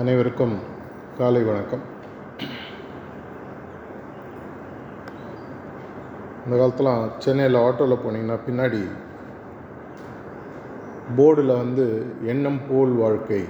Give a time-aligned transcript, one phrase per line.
[0.00, 0.54] அனைவருக்கும்
[1.18, 1.84] காலை வணக்கம்.
[6.42, 6.90] இந்த காலத்தில்
[7.24, 8.80] சென்னையில் ஆட்டோவில் போனீங்கன்னா பின்னாடி
[11.18, 11.86] போர்டில் வந்து
[12.32, 13.40] எண்ணம் போல் வாழ்க்கை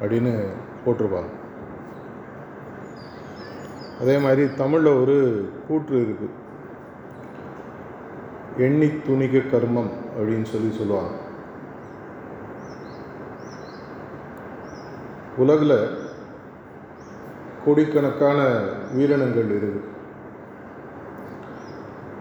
[0.00, 0.34] அப்படின்னு
[0.84, 1.32] போட்டிருப்பாங்க.
[4.04, 5.18] அதே மாதிரி தமிழில் ஒரு
[5.66, 6.38] கூற்று இருக்குது
[8.68, 11.12] எண்ணி துணிக கர்மம் அப்படின்னு சொல்லி சொல்லுவாங்க.
[15.42, 15.76] உலகில்
[17.64, 18.38] கோடிக்கணக்கான
[18.94, 19.80] உயிரினங்கள் இருக்குது.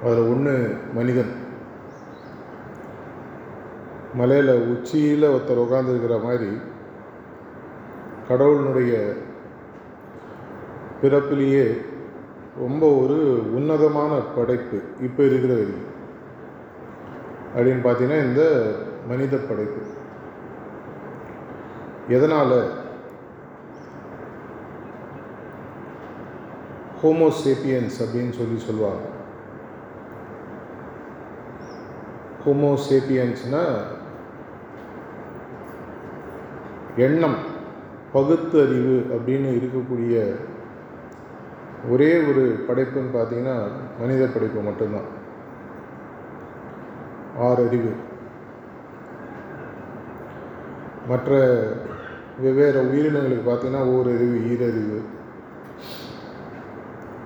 [0.04, 0.54] அதில் ஒன்று
[0.98, 1.32] மனிதன்.
[4.20, 6.50] மலையில் உச்சியில் ஒருத்தர் உட்காந்துருக்கிற மாதிரி
[8.30, 8.94] கடவுளினுடைய
[11.02, 11.66] பிறப்பிலேயே
[12.64, 13.18] ரொம்ப ஒரு
[13.58, 14.78] உன்னதமான படைப்பு
[15.08, 15.90] இப்போ இருக்கிற வரைக்கும்
[17.56, 18.44] அப்படின்னு பார்த்தீங்கன்னா இந்த
[19.10, 19.82] மனித படைப்பு.
[22.18, 22.58] எதனால்
[27.04, 29.06] ஹோமோசேப்பியன்ஸ் அப்படின்னு சொல்லி சொல்லுவாங்க.
[32.46, 33.82] ஹோமோசேப்பியன்ஸ்னால்
[36.98, 37.36] எண்ணம்
[38.14, 40.36] பகுத்தறிவு அப்படின்னு இருக்கக்கூடிய
[41.90, 45.20] ஒரே ஒரு படைப்புன்னு பார்த்தீங்கன்னா மனித படைப்பு மட்டும்தான்.
[47.38, 47.92] ஆறு அறிவு.
[51.08, 51.60] மற்ற
[52.40, 55.20] வெவ்வேறு உயிரினங்களுக்கு பார்த்தீங்கன்னா ஓரறிவு ஈரறிவு.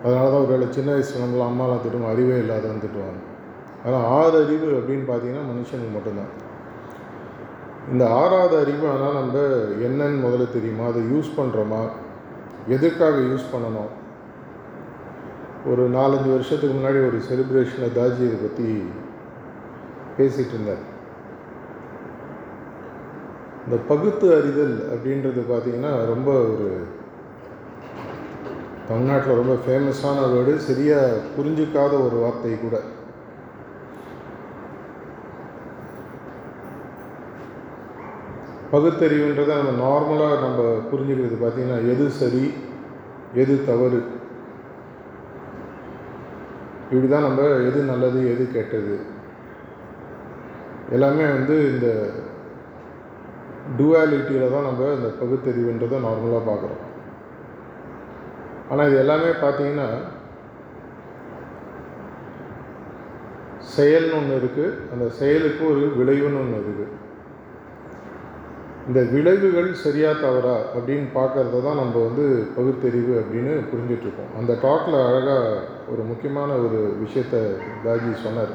[0.06, 3.22] அதனால தான் ஒரு சின்ன வயசு நம்மளாம் அம்மாலாம் திட்டுவோம் அறிவே இல்லாதவன் திட்டுவாங்க.
[3.86, 6.34] ஆனால் ஆறு அறிவு அப்படின்னு பார்த்தீங்கன்னா மனுஷனுக்கு மட்டும்தான்.
[7.92, 9.38] இந்த ஆறாவது அறிவு ஆனால் நம்ம
[9.88, 10.86] என்னன்னு முதல்ல தெரியுமா?
[10.92, 11.82] அதை யூஸ் பண்ணுறோமா
[12.76, 13.92] எதற்காக யூஸ் பண்ணணும்?
[15.72, 18.68] ஒரு நாலஞ்சு வருஷத்துக்கு முன்னாடி ஒரு செலிப்ரேஷனில் தாஜி இதை பற்றி
[20.18, 20.84] பேசிகிட்டு இருந்தார்.
[23.66, 26.68] இந்த பகுத்து அறிதல் அப்படின்றது பார்த்திங்கன்னா ரொம்ப ஒரு
[28.88, 32.76] தமிழ்நாட்டில் ரொம்ப ஃபேமஸான வேர்டு சரியாக புரிஞ்சுக்காத ஒரு வார்த்தை கூட.
[38.74, 42.46] பகுத்தறிவுன்றதை நம்ம நார்மலாக நம்ம புரிஞ்சுக்கிறது பார்த்திங்கன்னா எது சரி
[43.42, 44.00] எது தவறு.
[46.90, 48.96] இப்படி தான் நம்ம எது நல்லது எது கெட்டது.
[50.96, 51.88] எல்லாமே வந்து இந்த
[53.78, 56.84] டுவாலிட்டியில் தான் நம்ம இந்த பகுத்தறிவுன்றதை நார்மலாக பார்க்குறோம்.
[58.70, 59.88] ஆனால் இது எல்லாமே பார்த்தீங்கன்னா
[63.76, 66.86] செயல்னு ஒன்று இருக்குது அந்த செயலுக்கு ஒரு விளைவுன்னு ஒன்று இருக்குது
[68.88, 72.26] இந்த விளைவுகள் சரியா தவறா அப்படின்னு பார்க்குறத தான் நம்ம வந்து
[72.58, 75.46] பகுத்தறிவு அப்படின்னு புரிஞ்சிட்ருக்கோம் அந்த டாக்கில் அழகாக
[75.92, 77.42] ஒரு முக்கியமான ஒரு விஷயத்தை
[77.86, 78.54] தாஜி சொன்னார்.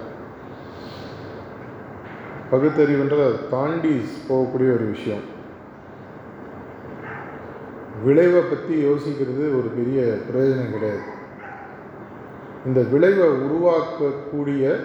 [2.52, 3.94] பகுத்தறிவுன்றதை தாண்டி
[4.28, 5.24] போகக்கூடிய ஒரு விஷயம்.
[8.04, 11.00] விளைவை பற்றி யோசிக்கிறது ஒரு பெரிய பிரயோஜனம் கிடையாது.
[12.66, 14.76] இந்த விளைவை உருவாக்கக்கூடிய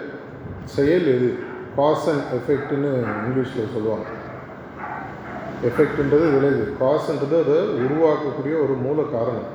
[0.64, 1.34] செயல் எது?
[1.76, 4.06] காஸ் அண்ட் எஃபெக்ட்னு இங்கிலீஷில் சொல்லுவாங்க.
[5.64, 6.74] எஃபெக்ட்ன்றது விளைவு.
[6.80, 9.54] காசுன்றது அதை உருவாக்கக்கூடிய ஒரு மூல காரணம்.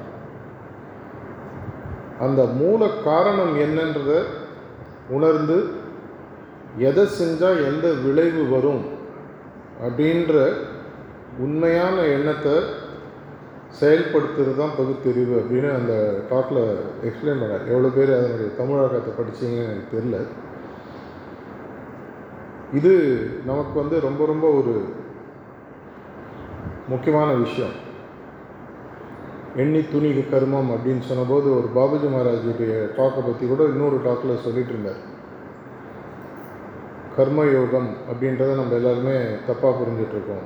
[2.19, 4.23] அந்த மூல காரணம் என்னன்றத
[5.09, 5.65] உணர்ந்து
[6.77, 8.85] எதை செஞ்சால் எந்த விளைவு வரும்
[9.87, 10.53] அப்படின்ற
[11.39, 12.79] உண்மையான எண்ணத்தை
[13.79, 15.93] செயல்படுத்துறது தான் பகுத்தறிவு அப்படின்னு அந்த
[16.31, 16.63] டாக்கில்
[17.07, 17.67] எக்ஸ்பிளைன் பண்ணார்.
[17.71, 20.17] எவ்வளோ பேர் அதனுடைய தமிழகத்தை படிச்சீங்கன்னு எனக்கு தெரில
[22.79, 22.91] இது
[23.45, 24.73] நமக்கு வந்து ரொம்ப ரொம்ப ஒரு
[26.87, 27.73] முக்கியமான விஷயம்.
[29.55, 35.01] எண்ணி துணிக்கு கர்மம் அப்படின்னு சொன்னபோது ஒரு பாபுஜி மகாராஜுடைய டாக்கை பற்றி கூட இன்னொரு டாக்கில் சொல்லிட்டு இருந்தார்.
[37.17, 39.15] கர்மயோகம் அப்படின்றத நம்ம எல்லாருமே
[39.47, 40.45] தப்பாக புரிஞ்சிட்ருக்கோம்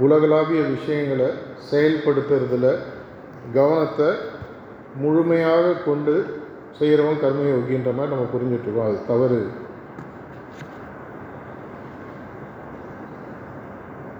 [0.00, 1.32] உலகளாவிய விஷயங்களை
[1.70, 2.76] செயல்படுத்துறதுல
[3.54, 4.06] கவனத்தை
[4.96, 6.40] முழுமையாக கொண்டு
[6.72, 8.86] செய்கிறவன் கர்மயோகின்ற மாதிரி நம்ம புரிஞ்சிட்ருக்கோம்.
[8.86, 9.46] அது தவறு.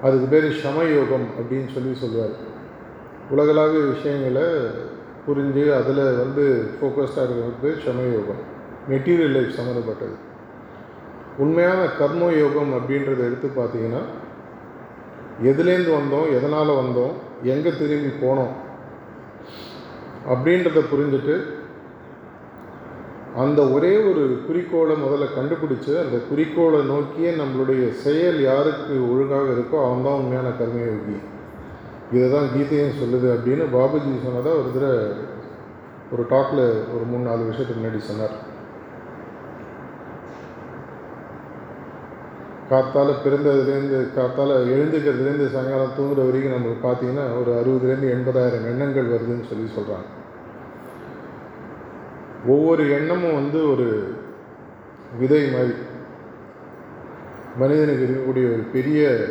[0.03, 2.49] அதுக்கு பேர் சமயோகம் அப்படின்னு சொல்லி சொல்லுவார்.
[3.31, 4.49] உலகளாவிய விஷயங்களை
[5.29, 8.43] புரிஞ்சு அதில் வந்து ஃபோக்கஸ்டாக இருக்கிறதுக்கு பேர் சமயோகம்.
[8.89, 10.17] மெட்டீரியல் லைஃப் சம்மந்தப்பட்டது.
[11.39, 14.03] உண்மையான கர்மயோகம் அப்படின்றத எடுத்து பார்த்தீங்கன்னா
[15.49, 17.15] எதுலேருந்து வந்தோம் எதனால் வந்தோம்
[17.53, 18.53] எங்கே திரும்பி போனோம்
[20.33, 21.35] அப்படின்றத புரிஞ்சுட்டு
[23.43, 30.07] அந்த ஒரே ஒரு குறிக்கோளை முதல்ல கண்டுபிடிச்சு அந்த குறிக்கோளை நோக்கியே நம்மளுடைய செயல் யாருக்கு ஒழுங்காக இருக்கோ அவன்
[30.07, 31.17] தான் உண்மையான கர்மயோகி
[32.13, 35.03] இதை தான் கீதையும் சொல்லுது அப்படின்னு பாபுஜி சொன்னதாக ஒரு தடவை
[36.13, 36.65] ஒரு டாக்கில்
[36.95, 38.35] ஒரு மூணு நாலு விஷயத்துக்கு முன்னாடி சொன்னார்.
[42.71, 49.71] காத்தால் பிறந்ததுலேருந்து காத்தால் எழுந்துக்கிறதுலேருந்து சாயங்காலம் தூங்குற வரைக்கும் நம்மளுக்கு பார்த்தீங்கன்னா ஒரு அறுபதுலேருந்து எண்பதாயிரம் எண்ணங்கள் வருதுன்னு சொல்லி
[49.77, 50.19] சொல்கிறாங்க
[52.47, 54.15] ஒவ்வொரு எண்ணமும் வந்து ஒரு
[55.19, 55.75] விதை மாதிரி.
[57.57, 59.27] மனிதனுக்கு இருக்கக்கூடிய ஒரு பெரிய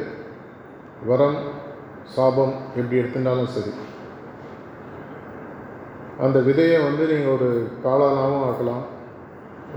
[1.05, 1.37] வரம்
[2.03, 3.71] சாபம் எப்படி எடுத்துட்டாலும் சரி.
[6.19, 8.85] அந்த விதையை வந்து நீங்கள் ஒரு காளானாகவும் ஆக்கலாம்.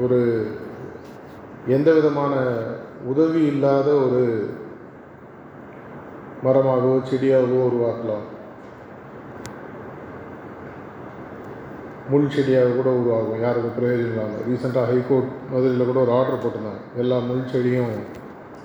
[0.01, 0.47] ஒரு
[1.67, 2.35] எந்த விதமான
[3.11, 4.21] உதவி இல்லாத ஒரு
[6.45, 8.25] மரமாகவோ செடியாகவோ உருவாக்கலாம்.
[12.11, 13.43] முள் செடியாக கூட உருவாகும்.
[13.45, 16.83] யாருக்கும் பிரயோஜனம் இல்லாமல் ரீசெண்டாக ஹைகோர்ட் மதுரையில் கூட ஒரு ஆர்டர் போட்டிருந்தாங்க.
[17.03, 17.93] எல்லா முள் செடியும்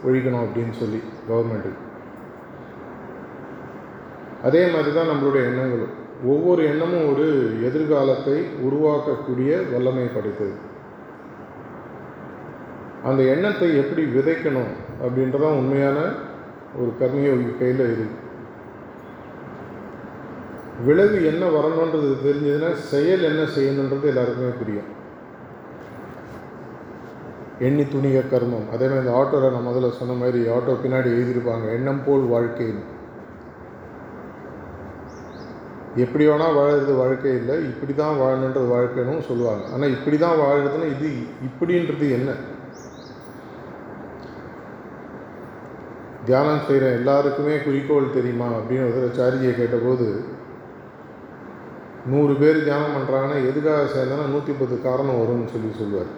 [0.07, 0.99] ஒழிக்கணும் அப்படின்னு சொல்லி
[1.29, 1.83] கவர்மெண்ட்டுக்கு
[4.47, 5.93] அதே மாதிரி தான் நம்மளுடைய எண்ணங்களும்.
[6.31, 7.25] ஒவ்வொரு எண்ணமும் ஒரு
[7.67, 8.35] எதிர்காலத்தை
[8.67, 10.55] உருவாக்கக்கூடிய வல்லமை படைத்தது.
[13.09, 14.71] அந்த எண்ணத்தை எப்படி விதைக்கணும்
[15.03, 15.97] அப்படின்றதான் உண்மையான
[16.79, 18.17] ஒரு கர்மயோகி கையில் இருக்கு.
[20.87, 24.89] விளைவு என்ன வரணுன்றது தெரிஞ்சதுன்னா செயல் என்ன செய்யணுன்றது எல்லாருக்குமே புரியும்.
[27.67, 28.67] எண்ணி துணிக கர்மம்.
[28.73, 32.83] அதே மாதிரி இந்த ஆட்டோவில் நான் முதல்ல சொன்ன மாதிரி ஆட்டோ பின்னாடி எழுதியிருப்பாங்க எண்ணம் போல் வாழ்க்கைன்னு.
[36.03, 39.65] எப்படி வேணால் வாழறது வாழ்க்கை இல்லை இப்படி தான் வாழணுன்றது வாழ்க்கைன்னு சொல்லுவாங்க.
[39.73, 41.09] ஆனால் இப்படி தான் வாழறதுன்னா இது
[41.47, 42.31] இப்படின்றது என்ன?
[46.27, 50.07] தியானம் செய்கிற எல்லாருக்குமே குறிக்கோள் தெரியுமா அப்படின்னு ஒரு சாரியை கேட்டபோது
[52.11, 56.11] நூறு பேர் தியானம் பண்ணுறாங்கன்னா எதுக்காக சேர்ந்தனா நூற்றி பத்து காரணம் வரும்னு சொல்லி சொல்லுவார்.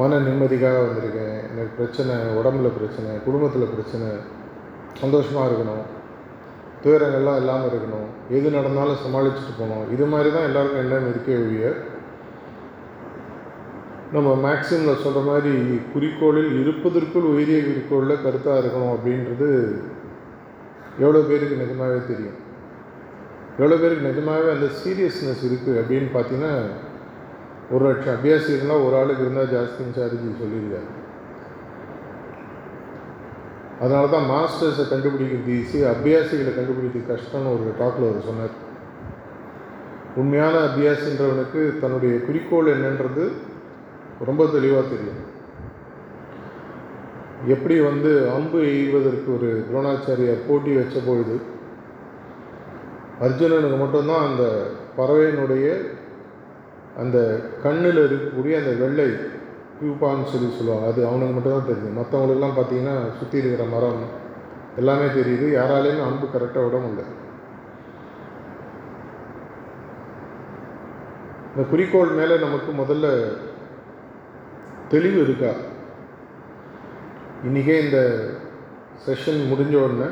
[0.00, 1.34] மன நிம்மதிக்காக வந்திருக்கேன்.
[1.52, 4.06] எனக்கு பிரச்சனை உடம்புல பிரச்சனை குடும்பத்தில் பிரச்சனை
[5.00, 5.84] சந்தோஷமாக இருக்கணும்.
[6.84, 8.08] துயரங்கள்லாம் இல்லாமல் இருக்கணும்.
[8.36, 9.84] எது நடந்தாலும் சமாளிச்சுட்டு போகணும்.
[9.94, 11.66] இது மாதிரி தான் எல்லாருக்கும் எண்ணம் இருக்கே ஒழிய
[14.14, 15.52] நம்ம மேக்ஸிமில் சொல்கிற மாதிரி
[15.92, 19.48] குறிக்கோளில் இருப்பதற்குள் உயரிய குறிக்கோளில் கருத்தாக இருக்கணும் அப்படின்றது
[20.98, 22.38] எவ்வளோ பேருக்கு நிஜமாகவே தெரியும்.
[23.58, 26.54] எவ்வளோ பேருக்கு நிஜமாகவே அந்த சீரியஸ்னஸ் இருக்குது அப்படின்னு பார்த்தீங்கன்னா
[27.70, 30.90] ஒரு லட்சம் அபியாசிகள்லாம் ஒரு ஆளுக்கு இருந்தால் ஜாஸ்தின்னு சார்ஜி சொல்லியிருக்காரு.
[33.80, 38.54] அதனால தான் மாஸ்டர்ஸை கண்டுபிடிக்கிறது ஈஸி அபியாசிகளை கண்டுபிடிக்கிறது கஷ்டம்னு ஒரு டாக்கில் அவர் சொன்னார்.
[40.16, 43.24] உண்மையான அபியாசின்றவனுக்கு தன்னுடைய குறிக்கோள் என்னன்றது
[44.24, 45.30] ரொம்ப தெளிவாக தெரியும்.
[47.46, 51.40] எப்படி வந்து அம்பு எய்வதற்கு ஒரு துரோணாச்சாரியார் போட்டி வச்ச பொழுது
[53.20, 54.66] அர்ஜுனனுக்கு மட்டும்தான் அந்த
[54.96, 55.90] பறவையினுடைய
[56.98, 59.04] அந்த கண்ணில் இருக்கக்கூடிய அந்த வெள்ளை
[59.80, 60.86] பியூப்பான்னு சொல்லி சொல்லுவாங்க.
[60.86, 61.96] அது அவனுக்கு மட்டும்தான் தெரியும்.
[61.96, 64.02] மற்றவங்களுக்கெல்லாம் பார்த்தீங்கன்னா சுற்றி இருக்கிற மரம்
[64.76, 65.46] எல்லாமே தெரியுது.
[65.58, 67.02] யாராலையுமே அன்பு கரெக்டாக விட முடியல.
[71.56, 73.36] இந்த குறிக்கோள் மேலே நமக்கு முதல்ல
[74.92, 75.50] தெளிவு இருக்கா?
[77.44, 77.98] இன்றைக்கே இந்த
[79.06, 80.08] செஷன் முடிஞ்ச உடனே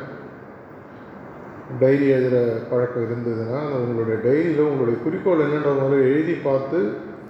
[1.80, 2.38] டைரி எழுதுகிற
[2.70, 6.78] பழக்கம் இருந்ததுன்னா உங்களுடைய டைரியில் உங்களுடைய குறிக்கோள் என்னன்ற முதல்ல எழுதி பார்த்து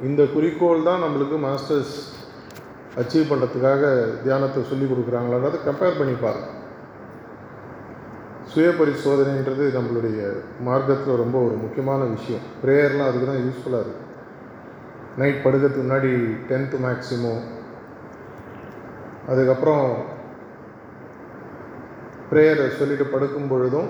[0.03, 1.97] இந்த குறிக்கோள் தான் நம்மளுக்கு மாஸ்டர்ஸ்
[3.01, 3.83] அச்சீவ் பண்ணுறதுக்காக
[4.25, 6.49] தியானத்தை சொல்லி கொடுக்குறாங்களான்றதை கம்பேர் பண்ணி பாருங்க.
[8.53, 10.21] சுய பரிசோதனைன்றது நம்மளுடைய
[10.69, 12.47] மார்க்கத்தில் ரொம்ப ஒரு முக்கியமான விஷயம்.
[12.65, 14.09] ப்ரேயர்லாம் அதுக்கு தான் யூஸ்ஃபுல்லாக இருக்குது
[15.17, 16.11] நைட் படுக்கிறதுக்கு முன்னாடி
[16.49, 17.43] டென்த்து மேக்ஸிமம்
[19.29, 19.87] அதுக்கப்புறம்
[22.31, 23.89] ப்ரேயரை சொல்லிட்டு படுக்கும் பொழுதும்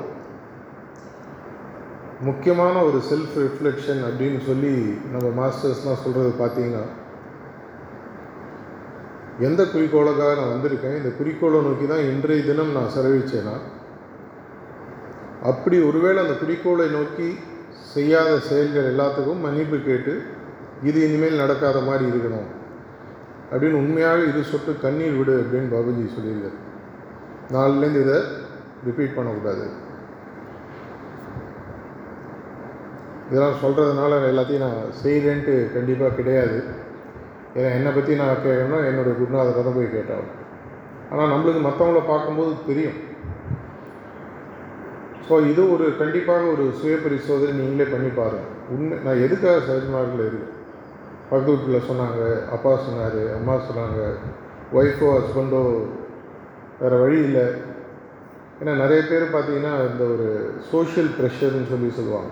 [2.21, 4.73] முக்கியமான ஒரு செல்ஃப் ரிஃப்ளெக்ஷன் அப்படின்னு சொல்லி
[5.13, 6.85] நம்ம மாஸ்டர்ஸ்லாம் சொல்கிறது பார்த்தீங்கன்னா
[9.41, 10.97] எந்த குறிக்கோளுக்காக நான் வந்திருக்கேன்?
[10.97, 13.55] இந்த குறிக்கோளை நோக்கி தான் இன்றைய தினம் நான் செலவிச்சேன்னா
[15.43, 17.29] அப்படி ஒருவேளை அந்த குறிக்கோளை நோக்கி
[17.95, 20.15] செய்யாத செயல்கள் எல்லாத்துக்கும் மன்னிப்பு கேட்டு
[20.89, 22.49] இது இனிமேல் நடக்காத மாதிரி இருக்கணும்.
[23.51, 26.59] அப்படின்னு உண்மையாக இது சொட்டு கண்ணீர் விடு அப்படின்னு பாபுஜி சொல்லியிருக்கார்.
[27.55, 28.19] நாலுலேருந்து இதை
[28.89, 29.65] ரிப்பீட் பண்ணக்கூடாது.
[33.31, 36.59] இதெல்லாம் சொல்கிறதுனால எல்லாத்தையும் நான் செய்கிறேன்ட்டு கண்டிப்பாக கிடையாது.
[37.57, 40.27] ஏன்னா என்னை பற்றி நான் கேட்கணும்னா என்னுடைய குருநாதரை தான் போய் கேட்டால்
[41.11, 42.99] ஆனால் நம்மளுக்கு மற்றவங்கள பார்க்கும்போது தெரியும்.
[45.27, 50.57] ஸோ இது ஒரு கண்டிப்பாக ஒரு சுய பரிசோதனை நீங்களே பண்ணி பாருங்கள் உண்மை நான் எதுக்காக சஜ்மார்க்கில் இருக்கேன்?
[51.31, 52.21] பக்கத்து வீட்டில் சொன்னாங்க
[52.51, 54.01] அப்பா சொன்னார் அம்மா சொன்னாங்க
[54.73, 55.61] ஒய்ஃபோ ஹஸ்பண்டோ
[56.81, 57.45] வேறு வழி இல்லை.
[58.61, 60.27] ஏன்னா நிறைய பேர் பார்த்தீங்கன்னா இந்த ஒரு
[60.71, 62.31] சோஷியல் ப்ரெஷர்னு சொல்லி சொல்லுவாங்க.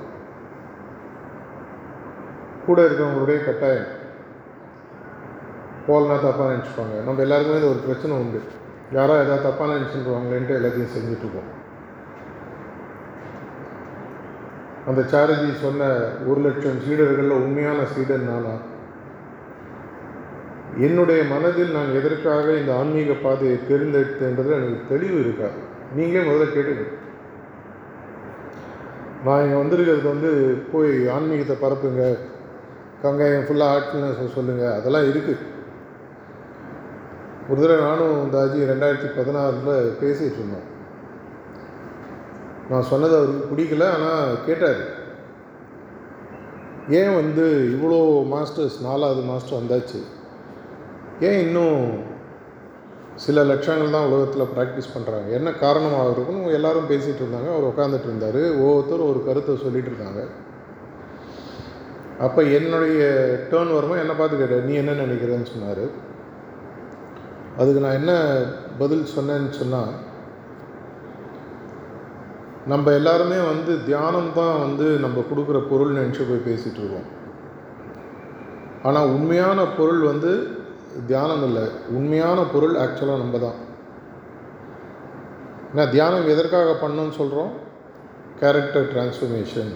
[2.66, 3.90] கூட இருக்கிறவங்களுடைய கட்டாயம்.
[5.88, 6.96] போகலனா தப்பாக நினச்சிப்பாங்க.
[7.04, 8.40] நம்ம எல்லாருக்குமே இது ஒரு பிரச்சனை உண்டு.
[8.92, 11.48] யாரோ எதாவது தப்பாக நினச்சிட்டுருவாங்களேன்ட்டு எல்லாத்தையும் செஞ்சுட்ருக்கோம்
[14.86, 15.86] அந்த சாரதி சொன்ன
[16.26, 18.54] ஒரு லட்சம் சீடர்களில் உண்மையான சீடர் நானா
[20.87, 25.58] என்னுடைய மனதில் நான் எதற்காக இந்த ஆன்மீக பாதையை தேர்ந்தெடுத்தேன்றது எனக்கு தெளிவு இருக்காது.
[25.97, 26.97] நீங்களே முதல்ல கேட்டுக்கணும்
[29.26, 30.30] நான் இங்கே வந்திருக்கிறது வந்து
[30.73, 32.02] போய் ஆன்மீகத்தை பரப்புங்க.
[33.04, 35.44] கங்காயம் ஃபுல்லாக ஆட்சின்னு சொல்லுங்கள் அதெல்லாம் இருக்குது
[37.50, 40.66] ஒரு தடவை நானும் இந்த அஜி ரெண்டாயிரத்தி பதினாறில் பேசிகிட்டு இருந்தோம்.
[42.70, 44.82] நான் சொன்னது அவருக்கு பிடிக்கல ஆனால் கேட்டார்.
[46.99, 48.00] ஏன் வந்து இவ்வளோ
[48.35, 50.00] மாஸ்டர்ஸ் நாலாவது மாஸ்டர் வந்தாச்சு?
[51.26, 51.82] ஏன் இன்னும்
[53.25, 57.48] சில லட்சங்கள் தான் உலகத்தில் ப்ராக்டிஸ் பண்ணுறாங்க என்ன காரணமாக இருக்குன்னு எல்லாரும் பேசிகிட்டு இருந்தாங்க.
[57.54, 58.42] அவர் உட்காந்துட்டு இருந்தார்.
[58.64, 60.20] ஒவ்வொருத்தரும் ஒரு கருத்தை சொல்லிகிட்டு இருந்தாங்க.
[62.26, 63.00] அப்போ என்னுடைய
[63.50, 64.68] டேர்ன் வரும்போது என்னை பார்த்து கேட்டார்.
[64.68, 65.84] நீ என்ன நினைக்கிறேன்னு சொன்னார்.
[67.60, 68.12] அதுக்கு நான் என்ன
[68.82, 69.92] பதில் சொன்னேன்னு சொன்னால்
[72.72, 77.08] நம்ம எல்லாருமே வந்து தியானம் தான் வந்து நம்ம கொடுக்குற பொருள் நினச்சி போய் பேசிகிட்டு இருக்கோம்.
[78.88, 80.32] ஆனால் உண்மையான பொருள் வந்து
[81.07, 81.64] தியானம் இல்லை.
[81.88, 83.59] உண்மையான பொருள் ஆக்சுவலாக நம்ம தான்
[85.73, 87.50] ஏன்னா தியானம் எதற்காக பண்ணணும்னு சொல்கிறோம்
[88.40, 89.73] கேரக்டர் டிரான்ஸ்ஃபர்மேஷன்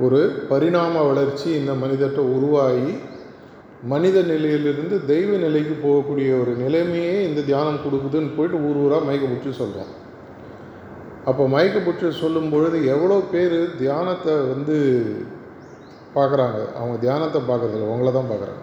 [0.00, 2.92] ஒரு பரிணாம வளர்ச்சி இந்த மனிதர்கிட்ட உருவாகி
[3.82, 9.50] மனித நிலையிலிருந்து தெய்வ நிலைக்கு போகக்கூடிய ஒரு நிலைமையே இந்த தியானம் கொடுக்குதுன்னு போயிட்டு ஊர் ஊராக மயக்க பிடிச்சி
[9.50, 9.90] சொல்கிறோம்
[11.24, 14.76] அப்போ மயக்க பிடிச்சி சொல்லும் பொழுது எவ்வளோ பேர் தியானத்தை வந்து
[16.14, 16.72] பார்க்குறாங்க?
[16.76, 18.62] அவங்க தியானத்தை பார்க்குறதில்ல உங்களை தான் பார்க்குறாங்க.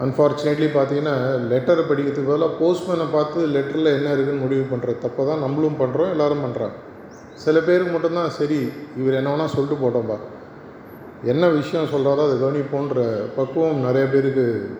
[0.00, 1.16] அன்ஃபார்ச்சுனேட்லி பார்த்தீங்கன்னா
[1.48, 6.44] லெட்டரை படிக்கிறதுக்கு பதிலாக போஸ்ட்மேனை பார்த்து லெட்டரில் என்ன இருக்குதுன்னு முடிவு பண்ணுற தப்பை தான் நம்மளும் பண்ணுறோம் எல்லோரும்
[6.44, 6.74] பண்ணுறாங்க
[7.34, 10.18] சில பேருக்கு மட்டும்தான் சரி இவர் என்ன வேணால் சொல்லிட்டு போட்டோம்பா
[11.22, 14.70] என்ன விஷயம் சொல்கிறாரோ அதை கவனிப்போன்ற பக்குவம் நிறைய பேருக்கு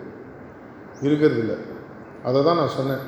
[1.02, 1.57] இருக்கிறதில்ல.
[2.25, 3.00] அதை தான் நான் சொன்னேன்.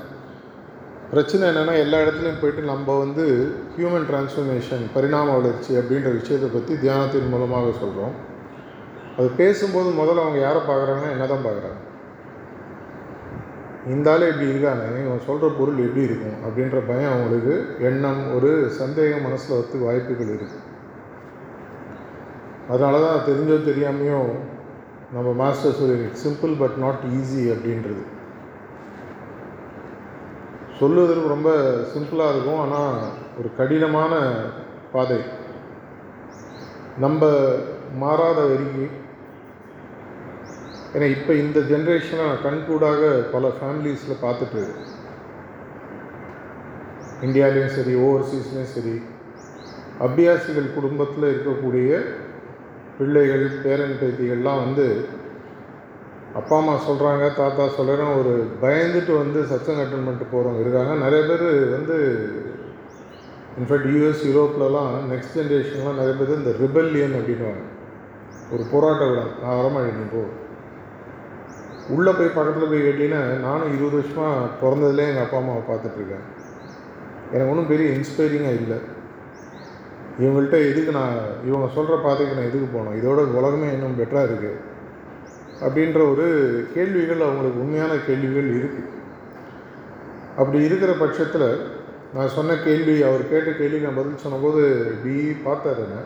[1.10, 7.28] பிரச்சனை என்னென்னா எல்லா இடத்துலையும் போயிட்டு நம்ம வந்து ஹியூமன் டிரான்ஸ்ஃபர்மேஷன் பரிணாம வளர்ச்சி அப்படின்ற விஷயத்தை பற்றி தியானத்தின்
[7.28, 8.14] மூலமாக சொல்கிறோம்
[9.16, 11.83] அது பேசும்போது முதல்ல அவங்க யாரை பார்க்குறாங்கன்னா என்ன தான் பார்க்குறாங்க?
[13.92, 17.54] இந்த ஆள் எப்படி இருக்கானே இவன் சொல்கிற பொருள் எப்படி இருக்கும் அப்படின்ற பயம் அவங்களுக்கு.
[17.88, 20.62] எண்ணம் ஒரு சந்தேகம் மனசில் வரத்துக்கு வாய்ப்புகள் இருக்குது
[22.68, 24.20] அதனால தான் தெரிஞ்சோ தெரியாமையோ
[25.14, 28.02] நம்ம மாஸ்டர் சொல்லி சிம்பிள் பட் நாட் ஈஸி அப்படின்றது.
[30.78, 31.50] சொல்லுவதற்கு ரொம்ப
[31.92, 32.96] சிம்பிளாக இருக்கும் ஆனால்
[33.38, 34.14] ஒரு கடினமான
[34.92, 35.20] பாதை.
[37.04, 37.22] நம்ம
[38.02, 38.92] மாறாத வரைக்கும்
[40.94, 44.62] ஏன்னா இப்போ இந்த ஜென்ரேஷனை நான் கண்கூடாக பல ஃபேமிலிஸில் பார்த்துட்டு
[47.22, 48.94] இந்தியாலேயும் சரி ஓவர்சீஸ்லேயும் சரி
[50.00, 51.90] அபியாசிகள் குடும்பத்தில் இருக்கக்கூடிய
[52.98, 54.86] பிள்ளைகள் பேரன் பேத்திகள்லாம் வந்து
[56.34, 58.32] அப்பா அம்மா சொல்கிறாங்க தாத்தா சொல்கிறேன் ஒரு
[58.62, 60.94] பயந்துட்டு வந்து சச்சங்க அட்டன் பண்ணிட்டு போகிறவங்க இருக்காங்க.
[61.04, 61.44] நிறைய பேர்
[61.76, 61.96] வந்து
[63.58, 67.62] இன்ஃபேக்ட் யூஎஸ் யூரோப்லலாம் நெக்ஸ்ட் ஜென்ரேஷன்லாம் நிறைய பேர் இந்த ரிபல்லியன் அப்படின்வாங்க
[68.52, 70.22] ஒரு போராட்ட விடம் நான் வரமாட்டேன் போ.
[71.88, 76.24] உள்ளே போய் பக்கத்தில் போய் கேட்டிங்கன்னா நானும் இருபது வருஷமாக பிறந்ததுலேயே எங்கள் அப்பா அம்மாவை பார்த்துட்ருக்கேன்
[77.32, 78.78] எனக்கு ஒன்றும் பெரிய இன்ஸ்பைரிங்காக இல்லை.
[80.18, 82.96] இவங்கள்ட்ட எதுக்கு நான் இவங்க சொல்கிற பாதைக்கு நான் எதுக்கு போனோம்?
[83.00, 84.60] இதோட உலகமே இன்னும் பெட்டராக இருக்குது
[85.60, 86.26] அப்படின்ற ஒரு
[86.74, 88.90] கேள்விகள் அவங்களுக்கு உண்மையான கேள்விகள் இருக்குது
[90.36, 91.66] அப்படி இருக்கிற பட்சத்தில்
[92.14, 95.14] நான் சொன்ன கேள்வி அவர் கேட்ட கேள்வி நான் பதில் சொன்னபோது டி
[95.44, 96.00] பார்த்தார் என்ன?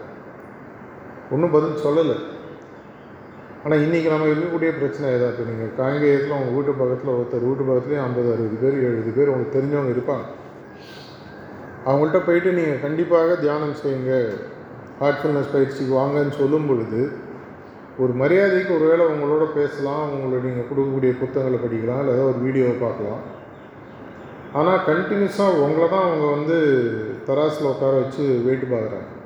[1.31, 2.17] ஒன்றும் பதில் சொல்லலை.
[3.69, 8.05] ஆனால் இன்றைக்கி நம்ம இருக்கக்கூடிய பிரச்சனை எதாக இப்போ நீங்கள் காங்கேயத்தில் உங்கள் வீட்டு பக்கத்தில் ஒருத்தர் வீட்டு பக்கத்துலேயும்
[8.05, 10.25] ஐம்பது அறுபது பேர் எழுபது பேர் உங்களுக்கு தெரிஞ்சவங்க இருப்பாங்க.
[11.89, 14.15] அவங்கள்ட்ட போயிட்டு நீங்கள் கண்டிப்பாக தியானம் செய்யுங்க.
[15.01, 17.03] ஹார்ட்ஃபுல்னஸ் பயிற்சிக்கு வாங்கன்னு சொல்லும் பொழுது
[18.05, 20.07] ஒரு மரியாதைக்கு ஒரு வேளை உங்களோட பேசலாம்.
[20.15, 22.01] உங்களை நீங்கள் கொடுக்கக்கூடிய புத்தகங்களை படிக்கலாம்.
[22.03, 23.23] இல்லை ஏதாவது ஒரு வீடியோவை பார்க்கலாம்.
[24.61, 26.59] ஆனால் கண்டினியூஸாக உங்களை தான் அவங்க வந்து
[27.31, 29.18] தராசில் உட்கார வச்சு வெயிட் பார்க்குறாங்க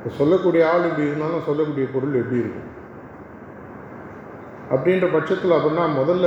[0.00, 2.68] இப்போ சொல்லக்கூடிய ஆள் இப்படி இருந்தாலும் சொல்லக்கூடிய பொருள் எப்படி இருக்கும்?
[4.74, 6.26] அப்படின்ற பட்சத்தில் அப்படின்னா முதல்ல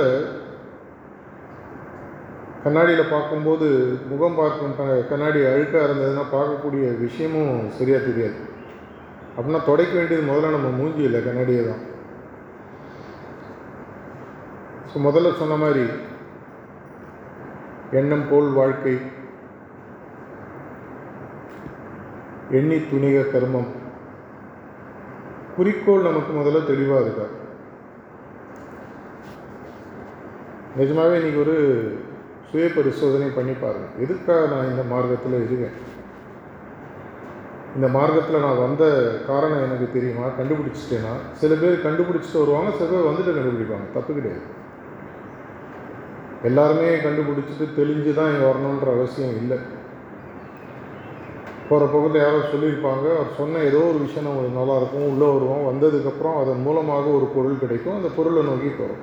[2.64, 3.68] கண்ணாடியில் பார்க்கும்போது
[4.10, 4.76] முகம் பார்க்கும்
[5.10, 8.38] கண்ணாடி அழுக்காக இருந்ததுன்னா பார்க்கக்கூடிய விஷயமும் சரியாக தெரியாது.
[9.36, 11.84] அப்படின்னா துடைக்க வேண்டியது முதல்ல நம்ம மூஞ்சி இல்லை கண்ணாடியை தான்.
[14.92, 15.86] ஸோ முதல்ல சொன்ன மாதிரி
[18.02, 18.96] எண்ணம் போல் வாழ்க்கை
[22.58, 23.70] எண்ணி துணிக கர்மம்.
[25.56, 27.26] குறிக்கோள் நமக்கு முதல்ல தெளிவாக இருக்கா?
[30.78, 31.56] நிஜமாகவே இன்றைக்கி ஒரு
[32.52, 35.76] சுய பரிசோதனை பண்ணி பாருங்கள் எதுக்காக நான் இந்த மார்க்கத்தில் இருக்கேன்
[37.76, 38.84] இந்த மார்க்கத்தில் நான் வந்த
[39.28, 40.26] காரணம் எனக்கு தெரியுமா?
[40.40, 43.88] கண்டுபிடிச்சிட்டேன்னா சில பேர் கண்டுபிடிச்சிட்டு வருவாங்க சில பேர் வந்துட்டு கண்டுபிடிப்பாங்க.
[43.94, 44.44] தப்பு கிடையாது.
[46.44, 49.58] எல்லாருமே கண்டுபிடிச்சிட்டு தெளிஞ்சு தான் இங்கே வரணுன்ற அவசியம் இல்லை.
[51.70, 53.06] போகிற பக்கத்தில் யாரோ சொல்லியிருப்பாங்க.
[53.18, 55.66] அவர் சொன்ன ஏதோ ஒரு விஷயம் நம்மளுக்கு நல்லாயிருக்கும் உள்ளே வருவோம்.
[55.70, 57.96] வந்ததுக்கப்புறம் அதன் மூலமாக ஒரு பொருள் கிடைக்கும்.
[57.96, 59.02] அந்த பொருளை நோக்கி போகிறோம்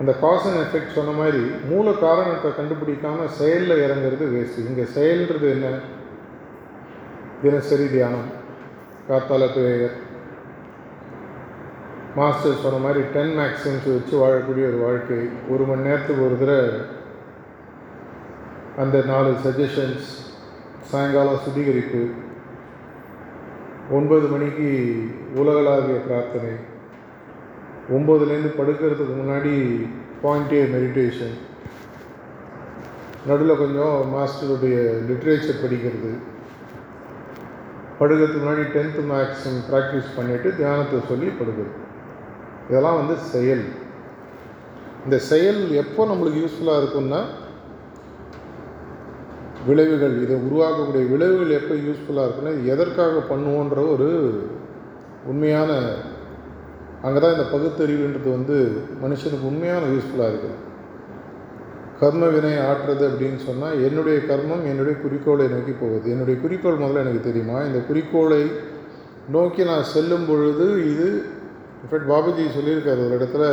[0.00, 5.68] அந்த காஸ் அண்ட் எஃபெக்ட் சொன்ன மாதிரி மூல காரணத்தை கண்டுபிடிக்காமல் செயலில் இறங்குறது வேஸ்ட் இங்கே செயல்ன்றது என்ன?
[7.42, 8.28] தினசரி தியானம்
[9.08, 9.96] காத்தால பிரேயர்
[12.18, 15.18] மாஸ்டர் சொன்ன மாதிரி டென் மேக்ஸிம்ஸ் வச்சு வாழக்கூடிய ஒரு வாழ்க்கை.
[15.48, 16.68] ஒரு மணி நேரத்துக்கு ஒரு தடவை
[18.84, 20.08] அந்த நாலு சஜஷன்ஸ்
[20.90, 22.00] சாயங்காலம் சுத்திகரிப்பு.
[23.90, 24.68] ஒன்பது மணிக்கு
[25.34, 26.52] உலகளாவிய பிரார்த்தனை.
[27.92, 29.54] ஒம்போதுலேருந்து படுக்கிறதுக்கு முன்னாடி
[30.22, 31.36] பாயிண்டே மெடிடேஷன்
[33.26, 34.76] நடுவில் கொஞ்சம் மாஸ்டருடைய
[35.08, 36.12] லிட்ரேச்சர் படிக்கிறது.
[38.00, 41.74] படுக்கிறதுக்கு முன்னாடி டென்த்து மேக்ஸும் ப்ராக்டிஸ் பண்ணிவிட்டு தியானத்தை சொல்லி படுக்கிறது.
[42.68, 43.64] இதெல்லாம் வந்து செயல்.
[45.04, 47.20] இந்த செயல் எப்போ நம்மளுக்கு யூஸ்ஃபுல்லாக இருக்கும்னா
[49.68, 54.08] விளைவுகள் இதை உருவாக்கக்கூடிய விளைவுகள் எப்போ யூஸ்ஃபுல்லாக இருக்குன்னா எதற்காக பண்ணுவோன்ற ஒரு
[55.30, 55.70] உண்மையான
[57.06, 58.56] அங்கே தான் இந்த பகுத்தறிவுன்றது வந்து
[59.02, 60.56] மனுஷனுக்கு உண்மையான யூஸ்ஃபுல்லாக இருக்குது.
[62.00, 66.06] கர்ம வினை ஆற்றுறது அப்படின்னு சொன்னால் என்னுடைய கர்மம் என்னுடைய குறிக்கோளை நோக்கி போகுது.
[66.14, 67.58] என்னுடைய குறிக்கோள் முதல்ல எனக்கு தெரியுமா?
[67.68, 68.42] இந்த குறிக்கோளை
[69.36, 71.08] நோக்கி நான் செல்லும் பொழுது இது
[71.82, 73.46] இன்ஃபேக்ட் பாபுஜி சொல்லியிருக்காரு ஒரு இடத்துல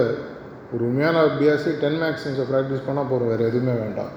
[0.74, 4.14] ஒரு உண்மையான அபியாசி டென் மேக்ஸின்ஸை ப்ராக்டிஸ் பண்ணால் போகிறோம் வேறு எதுவுமே வேண்டாம்.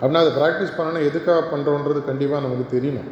[0.00, 3.10] அப்படின்னா அதை ப்ராக்டிஸ் பண்ணணும் எதுக்காக பண்ணுறோன்றது கண்டிப்பாக நமக்கு தெரியணும்.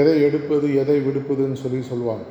[0.00, 2.24] எதை எடுப்பது எதை விடுப்பதுன்னு சொல்லி சொல்லுவாங்க.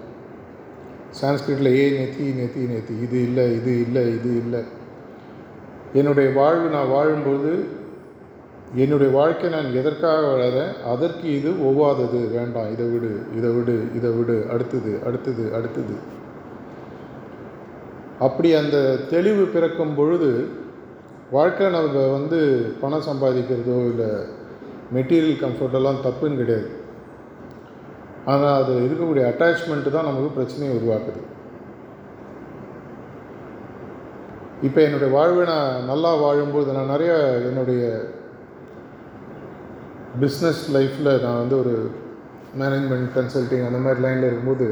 [1.22, 2.94] சான்ஸ்கிரிட்டில் ஏ நெத்தி நெத்தி நெத்தி.
[3.06, 4.62] இது இல்லை இது இல்லை இது இல்லை.
[5.94, 7.52] என்னுடைய வாழ்வு நான் வாழும்போது
[8.76, 12.22] என்னுடைய வாழ்க்கை நான் எதற்காக வளரேன் அதற்கு இது ஒவ்வாதது.
[12.38, 14.38] வேண்டாம் இதை விடு இதை விடு இதை விடு.
[14.54, 15.96] அடுத்தது அடுத்தது அடுத்தது.
[18.26, 18.78] அப்படி அந்த
[19.14, 20.30] தெளிவு பிறக்கும் பொழுது
[21.36, 22.40] வாழ்க்கையில் நம்ம வந்து
[22.82, 24.12] பணம் சம்பாதிக்கிறதோ இல்லை
[24.96, 26.70] மெட்டீரியல் கம்ஃபர்ட்டெல்லாம் தப்புன்னு கிடையாது.
[28.32, 31.22] ஆனால் அது இருக்கக்கூடிய அட்டாச்மெண்ட்டு தான் நமக்கு பிரச்சனையை உருவாக்குது.
[34.68, 37.14] இப்போ என்னுடைய வாழ்வை நான் நல்லா வாழும்போது நான் நிறைய
[37.50, 37.84] என்னுடைய
[40.24, 41.74] பிஸ்னஸ் லைஃப்பில் நான் வந்து ஒரு
[42.62, 44.68] மேனேஜ்மெண்ட் கன்சல்டிங் அந்த மாதிரி லைனில் இருக்கும்போது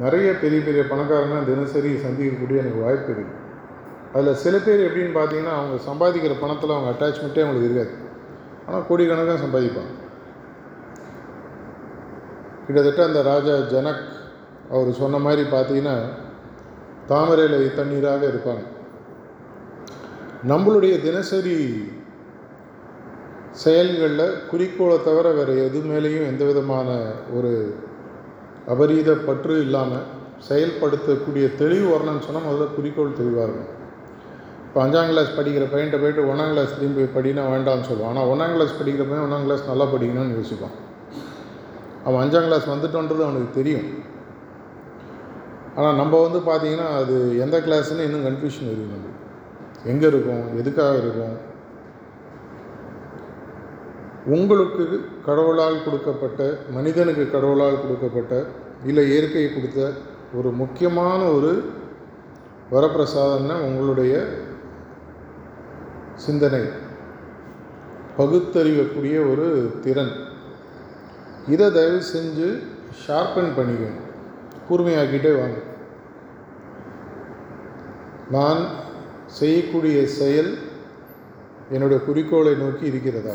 [0.00, 3.40] நிறைய பெரிய பெரிய பணக்காரங்க தினசரி சந்திக்கக்கூடிய எனக்கு வாய்ப்பு இருக்குது
[4.12, 7.90] அதில் சில பேர் எப்படின்னு பார்த்தீங்கன்னா அவங்க சம்பாதிக்கிற பணத்தில் அவங்க அட்டாச்மெண்ட்டே அவங்களுக்கு இருக்காது.
[8.66, 9.92] ஆனால் கோடிக்கணக்காக சம்பாதிப்பாங்க.
[12.66, 14.02] கிட்டத்தட்ட அந்த ராஜா ஜனக்
[14.70, 15.96] அவர் சொன்ன மாதிரி பார்த்தீங்கன்னா
[17.06, 18.64] தாமரையில் தண்ணீராக இருப்பாங்க.
[20.48, 21.84] நம்மளுடைய தினசரி
[23.50, 27.76] செயல்களில் குறிக்கோளை தவிர வேறு எது மேலேயும் எந்த விதமான ஒரு
[28.70, 30.04] அபரீத பற்று இல்லாமல்
[30.48, 33.70] செயல்படுத்தக்கூடிய தெளிவு வரணும்னு சொன்னால் முதல்ல குறிக்கோள் தெளிவாக இருக்கும்
[34.66, 38.12] இப்போ அஞ்சாம் கிளாஸ் படிக்கிற பையன்ட்ட போயிட்டு ஒன்றாம் கிளாஸ் திரும்பி போய் படினா வேண்டாம்னு சொல்லுவான்.
[38.12, 40.76] ஆனால் ஒன்றாம் கிளாஸ் படிக்கிற பையன் ஒன்றாம் கிளாஸ் நல்லா படிக்கணும்னு யோசிப்பான்.
[42.06, 43.88] அவன் அஞ்சாம் கிளாஸ் வந்துட்டோன்றது அவனுக்கு தெரியும்.
[45.76, 49.10] ஆனால் நம்ம வந்து பார்த்திங்கன்னா அது எந்த கிளாஸ்ன்னு இன்னும் கன்ஃபியூஷன் இருக்குது நம்ம
[49.92, 50.44] எங்கே இருக்கும்?
[50.60, 51.36] எதுக்காக இருக்கும்?
[54.26, 58.44] உங்களுக்கு கடவுளால் கொடுக்கப்பட்ட மனிதனுக்கு கடவுளால் கொடுக்கப்பட்ட
[58.84, 59.92] இல்லை இயற்கை கொடுத்த
[60.34, 61.62] ஒரு முக்கியமான ஒரு
[62.70, 64.26] வரப்பிரசாதம்னா உங்களுடைய
[66.14, 66.60] சிந்தனை.
[68.18, 70.12] பகுத்தறிவக்கூடிய ஒரு திறன்.
[71.48, 72.62] இதை தயவு செஞ்சு
[73.06, 74.00] ஷார்பன் பண்ணிக்கணும்
[74.68, 75.56] கூர்மையாக்கிட்டே வாங்க.
[78.30, 78.66] நான்
[79.26, 80.58] செய்யக்கூடிய செயல்
[81.70, 83.34] என்னுடைய குறிக்கோளை நோக்கி இருக்கிறதா?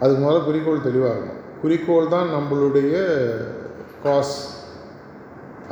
[0.00, 1.38] அதுக்கு முதல்ல குறிக்கோள் தெளிவாகணும்.
[1.62, 2.94] குறிக்கோள் தான் நம்மளுடைய
[4.04, 4.36] காஸ்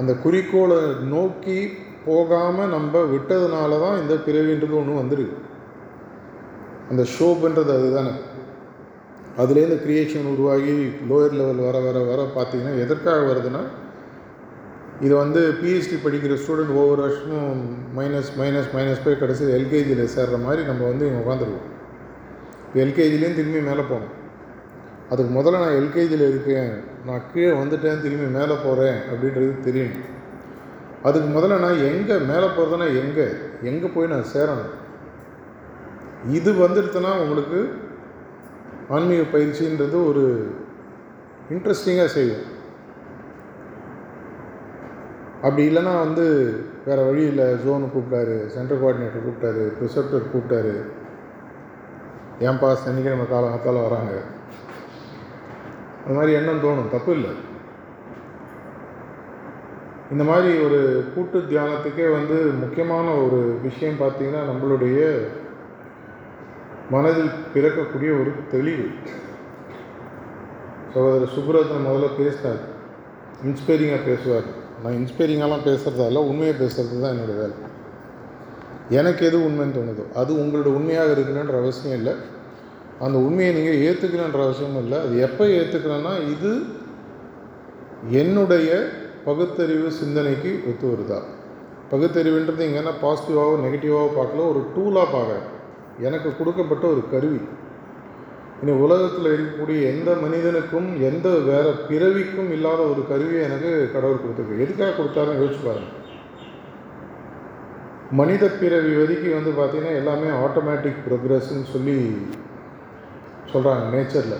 [0.01, 0.81] அந்த குறிக்கோளை
[1.14, 1.59] நோக்கி
[2.07, 5.37] போகாமல் நம்ம விட்டதுனால தான் இந்த பிறவின்றது ஒன்று வந்துருக்கு.
[6.91, 8.12] அந்த ஷோப்புன்றது அதுதானே.
[9.43, 10.75] அதுலேருந்து க்ரியேஷன் உருவாகி
[11.11, 13.62] லோயர் லெவல் வர வர வர பார்த்திங்கன்னா எதற்காக வருதுன்னா
[15.07, 17.61] இது வந்து பிஹெச்டி படிக்கிற ஸ்டூடெண்ட் ஒவ்வொரு வருஷமும்
[17.99, 21.67] மைனஸ் மைனஸ் மைனஸ் போய் கடைசியில் எல்கேஜியில் சேர்ற மாதிரி நம்ம வந்து இங்கே உட்காந்துருவோம்
[22.64, 24.14] இப்போ எல்கேஜிலேயும் திரும்பி மேலே போகணும்.
[25.11, 26.73] அதுக்கு முதல்ல நான் எல்கேஜியில் இருக்கேன்.
[27.07, 30.07] நான் கீழே வந்துட்டேன் திரும்பி மேலே போகிறேன் அப்படின்றது தெரியணும்.
[31.03, 33.27] அதுக்கு முதல்ல நான் எங்கே மேலே போகிறதுனா எங்கே?
[33.62, 34.73] எங்கே போய் நான் சேரணும்?
[36.27, 37.61] இது வந்துடுதுன்னா உங்களுக்கு
[38.88, 40.25] ஆன்மீக பயிற்சின்றது ஒரு
[41.51, 42.44] இன்ட்ரெஸ்டிங்காக செய்யும்.
[45.42, 46.25] அப்படி இல்லைன்னா வந்து
[46.87, 47.44] வேறு வழி இல்லை.
[47.44, 50.75] ஜோனு கூப்பிட்டாரு சென்ட்ரல் கோஆர்டினேட்டர் கூப்பிட்டாரு ப்ரிசப்டர் கூப்பிட்டாரு.
[52.40, 54.14] ஏன்பா சனிக்கிழமை காலம் காத்தால வராங்க.
[56.09, 56.90] அது மாதிரி எண்ணம் தோணும்.
[56.90, 57.31] தப்பு இல்லை.
[60.11, 65.21] இந்த மாதிரி ஒரு கூட்டு தியானத்துக்கே வந்து முக்கியமான ஒரு விஷயம் பார்த்திங்கன்னா நம்மளுடைய
[66.90, 68.88] மனதில் பிறக்கக்கூடிய ஒரு தெளிவு.
[70.94, 72.77] சகோதரர் சுப்ரத்ன முதல்ல பேசினார்.
[73.44, 74.49] இன்ஸ்பைரிங்காக பேசுவார்.
[74.83, 77.57] நான் இன்ஸ்பைரிங்காலாம் பேசுகிறதால உண்மையை பேசுகிறது தான் என்னோடய வேலை.
[78.88, 82.12] எனக்கு எது உண்மைன்னு தோணுதோ அது உங்களோட உண்மையாக இருக்கணுன்ற அவசியம் இல்லை.
[83.04, 84.98] அந்த உண்மையை நீங்கள் ஏற்றுக்கணுன்ற அவசியமும் இல்லை.
[85.06, 86.52] அது எப்போ ஏற்றுக்கணும்னா இது
[88.22, 88.70] என்னுடைய
[89.26, 91.20] பகுத்தறிவு சிந்தனைக்கு ஒத்து வருதா
[91.92, 95.46] பகுத்தறிவுன்றது இங்கன்னா பாசிட்டிவாகவோ நெகட்டிவாகவோ பார்க்கல ஒரு டூலாக பார்க்குறேன்.
[96.06, 97.40] எனக்கு கொடுக்கப்பட்ட ஒரு கருவி.
[98.62, 104.62] இனி உலகத்தில் இருக்கக்கூடிய எந்த மனிதனுக்கும் எந்த வேறு பிறவிக்கும் இல்லாத ஒரு கருவியை எனக்கு கடவுள் கொடுத்துருக்கு.
[104.64, 105.94] எதுக்காக கொடுத்தாருன்னு யோசிச்சு பாருங்கள்
[108.18, 111.96] மனித பிறவி வரைக்கும் வந்து பார்த்திங்கன்னா எல்லாமே ஆட்டோமேட்டிக் ப்ரோக்ரஸ்ன்னு சொல்லி
[113.52, 114.38] சொல்கிறாங்க நேச்சரில்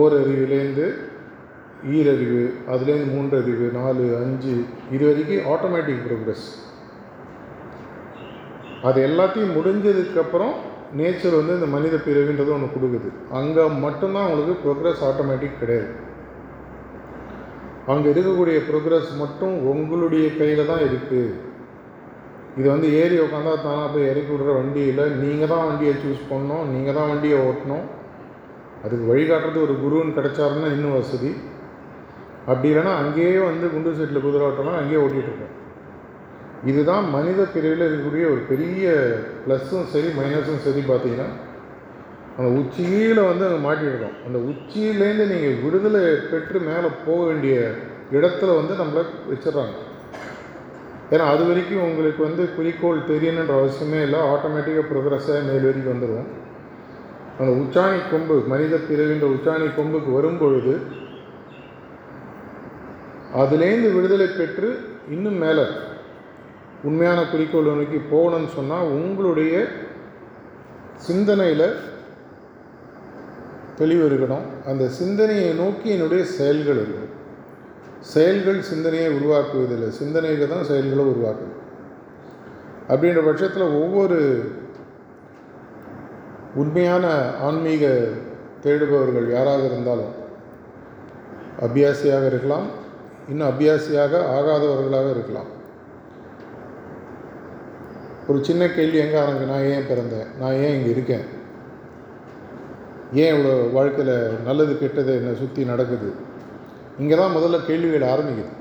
[0.00, 0.86] ஓரறிவுலேருந்து
[1.96, 4.54] ஈரறிவு அதுலேருந்து மூன்றறிவு நாலு அஞ்சு
[4.94, 6.46] இது வரைக்கும் ஆட்டோமேட்டிக் ப்ரோக்ரஸ்
[8.88, 10.54] அது எல்லாத்தையும் முடிஞ்சதுக்கப்புறம்
[10.98, 13.08] நேச்சர் வந்து இந்த மனித பிறவின்றது ஒன்று கொடுக்குது.
[13.38, 15.92] அங்கே மட்டும்தான் அவங்களுக்கு ப்ரோக்ரஸ் ஆட்டோமேட்டிக் கிடையாது.
[17.92, 21.22] அங்கே இருக்கக்கூடிய ப்ரோக்ரஸ் மட்டும் உங்களுடைய கையில் தான் இருக்குது
[22.58, 26.66] இது வந்து ஏறி உட்காந்தா தானாக போய் இறக்கி விடுற வண்டியில் நீங்கள் தான் வண்டியை சூஸ் பண்ணணும்.
[26.74, 27.86] நீங்கள் தான் வண்டியை ஓட்டணும்.
[28.84, 31.30] அதுக்கு வழிகாட்டுறது ஒரு குருன்னு கிடைச்சாருன்னா இன்னும் வசதி.
[32.50, 35.52] அப்படி இல்லைன்னா அங்கேயே வந்து குண்டு சீட்டில் குதிரை ஓட்டலாம் அங்கேயே ஓட்டிகிட்ருக்கோம்
[36.70, 38.92] இதுதான் மனித பிரிவில் இருக்கக்கூடிய ஒரு பெரிய
[39.44, 41.28] ப்ளஸ்ஸும் சரி மைனஸும் சரி பார்த்தீங்கன்னா
[42.36, 47.56] அந்த உச்சியில் வந்து அங்கே மாட்டிடுறோம் அந்த உச்சியிலேருந்து நீங்கள் விடுதலை பெற்று மேலே போக வேண்டிய
[48.16, 49.76] இடத்துல வந்து நம்மளை வச்சிடுறாங்க.
[51.10, 54.20] ஏன்னா அது வரைக்கும் உங்களுக்கு வந்து குறிக்கோள் தெரியணுன்ற அவசியமே இல்லை.
[54.32, 56.28] ஆட்டோமேட்டிக்காக ப்ரோக்ரஸாக மேல் வரைக்கும் வந்துடும்
[57.38, 60.74] அந்த உச்சாணி கொம்பு மனித பிறவின்ற உச்சாணி கொம்புக்கு வரும்பொழுது
[63.36, 64.68] அதுலேருந்து விடுதலை பெற்று
[65.10, 65.64] இன்னும் மேலே
[66.82, 69.54] உண்மையான குறிக்கோள் நோக்கி போகணும்னு சொன்னால் உங்களுடைய
[70.96, 71.66] சிந்தனையில்
[73.76, 74.46] தெளிவு இருக்கணும்.
[74.66, 77.12] அந்த சிந்தனையை நோக்கி என்னுடைய செயல்கள் இருக்கணும்.
[78.12, 79.88] செயல்கள் சிந்தனையை உருவாக்குவதில்லை.
[79.88, 81.54] சிந்தனைக்கு தான் செயல்களை உருவாக்குது.
[82.88, 84.18] அப்படின்ற பட்சத்தில் ஒவ்வொரு
[86.54, 87.06] உண்மையான
[87.40, 87.84] ஆன்மீக
[88.64, 90.12] தேடுபவர்கள் யாராக இருந்தாலும்
[91.66, 92.66] அபியாசியாக இருக்கலாம்.
[93.28, 95.50] இன்னும் அபியாசியாக ஆகாதவர்களாக இருக்கலாம்.
[98.28, 100.28] ஒரு சின்ன கேள்வி எங்கே ஆரம்பிக்கு நான் ஏன் பிறந்தேன்?
[100.40, 101.24] நான் ஏன் இங்கே இருக்கேன்?
[103.22, 104.14] ஏன் இவ்வளோ வாழ்க்கையில்
[104.46, 106.23] நல்லது கெட்டது என்னை சுற்றி நடக்குது?
[107.00, 108.52] இங்கே தான் முதல்ல கேள்விகள் ஆரம்பிக்குது.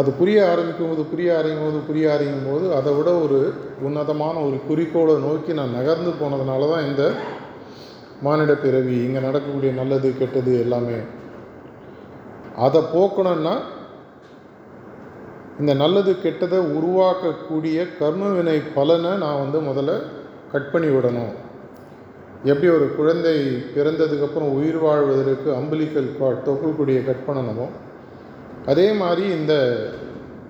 [0.00, 3.38] அது புரிய ஆரம்பிக்கும் போது புரிய ஆரம்பிக்கும் போது புரிய ஆரம்பிக்கும் போது அதை விட ஒரு
[3.86, 7.04] உன்னதமான ஒரு குறிக்கோளை நோக்கி நான் நகர்ந்து போனதுனால தான் இந்த
[8.26, 10.98] மானிட பிறவி இங்கே நடக்கக்கூடிய நல்லது கெட்டது எல்லாமே.
[12.66, 13.54] அதை போக்கணும்னா
[15.60, 19.92] இந்த நல்லது கெட்டதை உருவாக்கக்கூடிய கர்மவினை பலனை நான் வந்து முதல்ல
[20.52, 21.34] கட் பண்ணி விடணும்.
[22.44, 23.36] எப்படி ஒரு குழந்தை
[23.76, 27.66] பிறந்ததுக்கப்புறம் உயிர் வாழ்வதற்கு அம்பலிக்கல் காட் தொப்புள்கொடியை கட் பண்ணணுமோ
[28.66, 29.54] அதே மாதிரி இந்த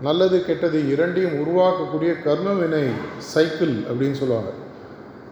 [0.03, 2.83] நல்லது கெட்டது இரண்டையும் உருவாக்கக்கூடிய கர்மவினை
[3.19, 4.51] சைக்கிள் அப்படின்னு சொல்லுவாங்க.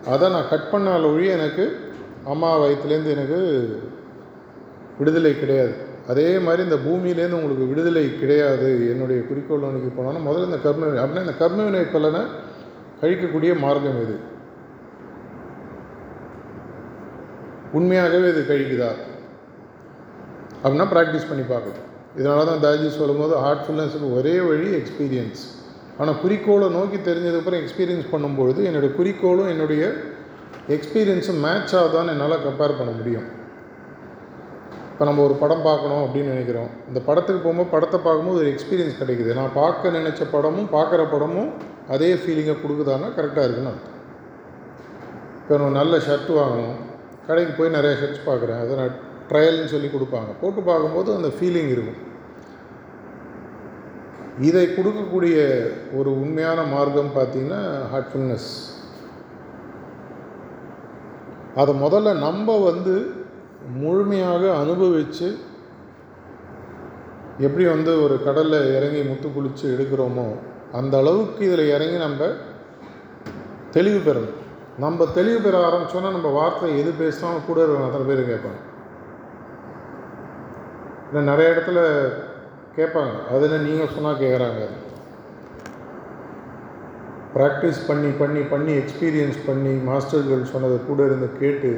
[0.07, 1.65] அதை நான் கட் பண்ணால் ஒழிய எனக்கு
[2.25, 3.41] அம்மா வயிற்றுலேருந்து எனக்கு
[4.99, 5.75] விடுதலை கிடையாது.
[6.09, 8.91] அதே மாதிரி இந்த பூமியிலேருந்து உங்களுக்கு விடுதலை கிடையாது.
[8.91, 12.21] என்னுடைய குறிக்கோள் நோக்கி போனோன்னா முதல்ல இந்த கர்ம அப்படின்னா இந்த கர்மவினை பலனை
[13.03, 14.35] கழிக்கக்கூடிய மார்க்கம் இது.
[17.73, 18.91] உண்மையாகவே இது கழிக்குதா?
[20.63, 21.85] அப்படின்னா ப்ராக்டிஸ் பண்ணி பார்க்கணும்.
[22.19, 25.43] இதனால தான் தாஜி சொல்லும்போது ஹார்ட்ஃபுல்னஸுக்கு ஒரே வழி எக்ஸ்பீரியன்ஸ்
[26.01, 29.83] ஆனால் குறிக்கோளை நோக்கி தெரிஞ்சதுக்கப்புறம் எக்ஸ்பீரியன்ஸ் பண்ணும்பொழுது என்னுடைய குறிக்கோளும் என்னுடைய
[30.77, 33.27] எக்ஸ்பீரியன்ஸும் மேட்ச் ஆகுதான்னு என்னால் கம்பேர் பண்ண முடியும்.
[34.93, 36.71] இப்போ நம்ம ஒரு படம் பார்க்கணும் அப்படின்னு நினைக்கிறோம்.
[36.89, 39.33] இந்த படத்துக்கு போகும்போது படத்தை பார்க்கும்போது ஒரு எக்ஸ்பீரியன்ஸ் கிடைக்குது.
[39.35, 41.51] நான் பார்க்க நினச்ச படமும் பார்க்குற படமும்
[41.89, 43.97] அதே ஃபீலிங்கை கொடுக்குதான்னா கரெக்டாக இருக்குன்னு அர்த்தம்.
[45.41, 46.77] இப்போ நம்ம நல்ல ஷர்ட் வாங்கணும்.
[47.27, 48.61] கடைக்கு போய் நிறைய ஷர்ட்ஸ் பார்க்குறேன்.
[48.63, 48.99] அதை நான்
[49.31, 50.33] ட்ரையல்னு சொல்லி கொடுப்பாங்க.
[50.41, 52.01] போட்டு பார்க்கும்போது அந்த ஃபீலிங் இருக்கும்.
[54.49, 55.37] இதை கொடுக்கக்கூடிய
[55.99, 57.61] ஒரு உண்மையான மார்க்கம் பார்த்திங்கன்னா
[57.93, 58.51] ஹார்ட்ஃபுல்னஸ்
[61.61, 62.95] அதை முதல்ல நம்ம வந்து
[63.83, 65.29] முழுமையாக அனுபவித்து
[67.47, 70.29] எப்படி வந்து ஒரு கடலில் இறங்கி முத்து குளித்து எடுக்கிறோமோ
[70.79, 72.29] அந்த அளவுக்கு இதில் இறங்கி நம்ம
[73.77, 74.37] தெளிவு பெறணும்.
[74.79, 78.61] நம்ம தெளிவு பெற ஆரம்பித்தோன்னா நம்ம வார்த்தை எது பேசினாலும் கூட இருக்கிற அத்தனை பேர் கேட்பாங்க.
[81.09, 81.81] இல்லை நிறைய இடத்துல
[82.77, 83.15] கேட்பாங்க.
[83.35, 84.63] அதில் நீங்கள் சொன்னால் கேட்குறாங்க
[87.35, 91.71] ப்ராக்டிஸ் பண்ணி பண்ணி பண்ணி எக்ஸ்பீரியன்ஸ் பண்ணி மாஸ்டர்கள் சொன்னதை கூட இருந்து கேட்டு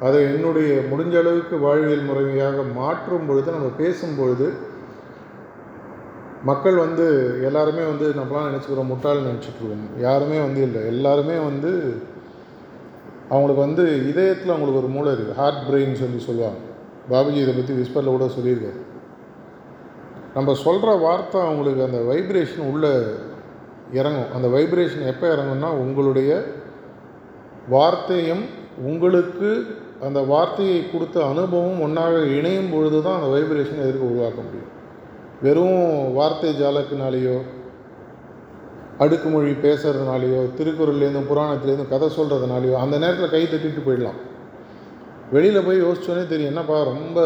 [0.00, 4.46] அதை என்னுடைய முடிஞ்ச அளவுக்கு வாழ்வியல் முறையாக மாற்றும் பொழுது நம்ம பேசும்பொழுது
[6.48, 7.04] மக்கள் வந்து
[7.48, 10.80] எல்லாருமே வந்து நம்மளாம் நினச்சிக்கிறோம் முட்டாள்னு நினச்சிட்ருக்கோம் யாருமே வந்து இல்லை.
[10.92, 11.70] எல்லாருமே வந்து
[13.32, 16.58] அவங்களுக்கு வந்து இதயத்தில் அவங்களுக்கு ஒரு மூளை இருக்குது ஹார்ட் பிரெயின் சொல்லி சொல்லுவாங்க.
[17.12, 18.80] பாபுஜி இதை பற்றி விஸ்பரில் கூட சொல்லியிருக்காரு.
[20.34, 22.92] நம்ம சொல்கிற வார்த்தை அவங்களுக்கு அந்த வைப்ரேஷன் உள்ளே
[24.00, 24.30] இறங்கும்.
[24.36, 26.30] அந்த வைப்ரேஷன் எப்போ இறங்கும்னா உங்களுடைய
[27.76, 28.44] வார்த்தையும்
[28.90, 29.48] உங்களுக்கு
[30.06, 34.70] அந்த வார்த்தையை கொடுத்த அனுபவம் ஒன்றாக இணையும் பொழுது தான் அந்த வைப்ரேஷன் எதிர்க்க உருவாக்க முடியும்.
[35.44, 35.80] வெறும்
[36.16, 37.36] வார்த்தை ஜாலக்குனாலேயோ
[39.02, 44.18] அடுக்குமொழி பேசுகிறதுனாலையோ திருக்குறள்லேருந்தும் புராணத்துலேருந்தும் கதை சொல்கிறதுனாலையோ அந்த நேரத்தில் கை தட்டிட்டு போயிடலாம்.
[45.34, 47.18] வெளியில் போய் யோசிச்சோன்னே தெரியும் என்னப்பா ரொம்ப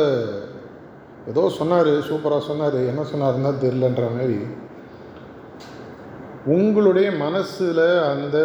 [1.30, 4.38] ஏதோ சொன்னார் சூப்பராக சொன்னார் என்ன சொன்னார்னா தெரிலன்ற மாதிரி.
[6.56, 8.38] உங்களுடைய மனசில் அந்த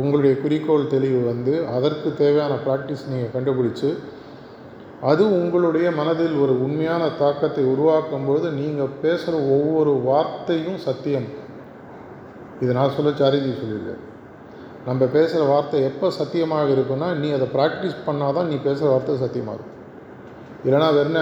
[0.00, 3.90] உங்களுடைய குறிக்கோள் தெளிவு வந்து அதற்கு தேவையான ப்ராக்டிஸ் நீங்கள் கண்டுபிடிச்சி
[5.10, 11.28] அது உங்களுடைய மனதில் ஒரு உண்மையான தாக்கத்தை உருவாக்கும் பொழுது நீங்கள் பேசுகிற ஒவ்வொரு வார்த்தையும் சத்தியம்.
[12.60, 14.02] இது நான் சொல்ல சாரிஜி சொல்லியிருக்கேன்
[14.86, 19.56] நம்ம பேசுகிற வார்த்தை எப்போ சத்தியமாக இருக்குன்னா நீ அதை ப்ராக்டிஸ் பண்ணால் தான் நீ பேசுகிற வார்த்தை சத்தியமாக
[19.58, 19.78] இருக்கும்.
[20.64, 21.20] இல்லைனா என்ன?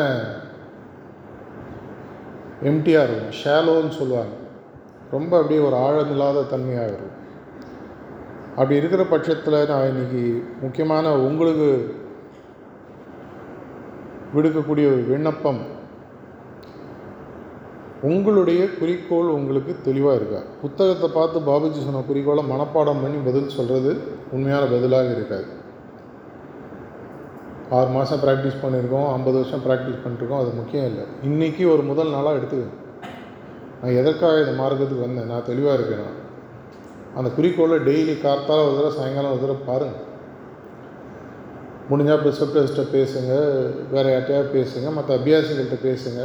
[2.70, 4.34] எம்டிஆர் இருக்கும் ஷேலோன்னு சொல்லுவாங்க.
[5.14, 7.16] ரொம்ப அப்படியே ஒரு ஆழமில்லாத தன்மையாக இருக்கும்.
[8.56, 10.24] அப்படி இருக்கிற பட்சத்தில் நான் இன்றைக்கி
[10.64, 11.68] முக்கியமான உங்களுக்கு
[14.34, 15.60] விடுக்கக்கூடிய ஒரு விண்ணப்பம்
[18.08, 20.40] உங்களுடைய குறிக்கோள் உங்களுக்கு தெளிவாக இருக்கா?
[20.62, 23.90] புத்தகத்தை பார்த்து பாபுஜி சொன்ன குறிக்கோளை மனப்பாடம் பண்ணி பதில் சொல்கிறது
[24.32, 25.48] உண்மையான பதிலாக இருக்காது.
[27.78, 31.04] ஆறு மாதம் ப்ராக்டிஸ் பண்ணியிருக்கோம் ஐம்பது வருஷம் ப்ராக்டிஸ் பண்ணிருக்கோம் அது முக்கியம் இல்லை.
[31.28, 32.78] இன்றைக்கி ஒரு முதல் நாளாக எடுத்துக்கணும்
[33.82, 35.30] நான் எதற்காக இந்த மார்க்கத்துக்கு வந்தேன்?
[35.32, 36.18] நான் தெளிவாக இருக்கேன் நான்
[37.18, 40.08] அந்த குறிக்கோளை டெய்லி கார்த்தால ஒரு தடவை சாயங்காலம் ஒரு தடவை பாருங்கள்
[41.90, 43.33] முடிஞ்சால் ப்ரிசப்டர்ஸ்கிட்ட பேசுங்க
[43.92, 46.20] வேறு யார்ட்டையாவது பேசுங்க மற்ற அபியாசிகள்கிட்ட பேசுங்க.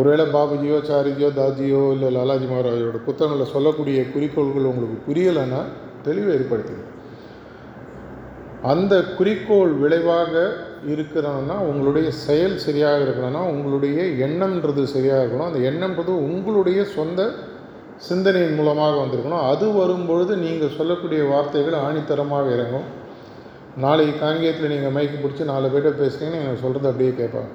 [0.00, 5.60] ஒருவேளை பாபுஜியோ சாரிஜியோ தாஜியோ இல்லை லாலாஜி மகாராஜோட புத்தகங்களில் சொல்லக்கூடிய குறிக்கோள்கள் உங்களுக்கு புரியலைன்னா
[6.06, 6.84] தெளிவை ஏற்படுத்துங்க.
[8.72, 10.32] அந்த குறிக்கோள் விளைவாக
[10.92, 15.50] இருக்கிறனா உங்களுடைய செயல் சரியாக இருக்கணும்னா உங்களுடைய எண்ணம்ன்றது சரியாக இருக்கணும்.
[15.50, 17.30] அந்த எண்ணம்ன்றது உங்களுடைய சொந்த
[18.08, 19.44] சிந்தனையின் மூலமாக வந்திருக்கணும்.
[19.52, 22.88] அது வரும்பொழுது நீங்கள் சொல்லக்கூடிய வார்த்தைகள் ஆணித்தரமாக இறங்கும்.
[23.84, 27.50] நாளைக்கு காங்கேயத்தில் நீங்கள் மைக்கு பிடிச்சி நாலு பேர்கிட்ட பேசுகிறீங்கன்னு நீங்கள் சொல்கிறது அப்படியே கேட்பாங்க.